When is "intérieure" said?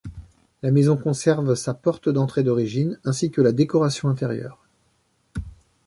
4.09-4.59